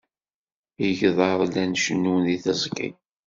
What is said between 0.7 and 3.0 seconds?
Igḍaḍ llan cennun deg teẓgi.